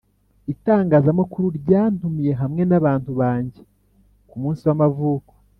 [0.53, 3.61] Itangazamakuru ryantumiye hamwe nabantu banjye
[4.29, 5.33] ku munsi w’amavuko.